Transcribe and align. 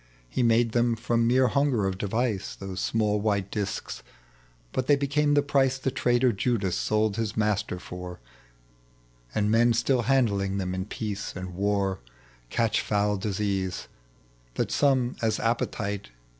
lie 0.35 0.41
made 0.41 0.71
them 0.71 0.95
from 0.95 1.29
rnere 1.29 1.49
hunger 1.49 1.85
of 1.85 1.95
device, 1.99 2.55
Those 2.55 2.79
small 2.81 3.21
white 3.21 3.51
discs; 3.51 4.01
liut 4.73 4.87
they 4.87 4.95
became 4.95 5.35
the 5.35 5.43
price 5.43 5.77
The 5.77 5.91
traitor 5.91 6.31
Jud^ 6.33 6.73
sold 6.73 7.17
his 7.17 7.37
Master 7.37 7.77
for; 7.77 8.19
And 9.35 9.51
men 9.51 9.73
still 9.73 10.01
handling 10.01 10.57
them 10.57 10.73
in 10.73 10.85
peace 10.85 11.35
and 11.35 11.53
war 11.53 11.99
Cat«h 12.49 12.81
foul 12.81 13.15
disease, 13.17 13.87
that 14.55 14.73
comes 14.75 15.19
as 15.21 15.39
appetite. 15.39 16.09